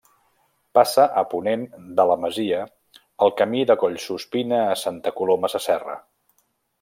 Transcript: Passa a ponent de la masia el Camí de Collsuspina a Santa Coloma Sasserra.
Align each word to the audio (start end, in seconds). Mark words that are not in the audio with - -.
Passa 0.77 1.03
a 1.21 1.23
ponent 1.33 1.65
de 1.99 2.05
la 2.13 2.15
masia 2.23 2.63
el 3.27 3.33
Camí 3.41 3.61
de 3.73 3.77
Collsuspina 3.85 4.65
a 4.71 4.75
Santa 4.85 5.15
Coloma 5.21 5.55
Sasserra. 5.57 5.99